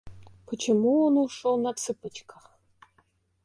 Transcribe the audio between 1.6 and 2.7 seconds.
на цыпочках?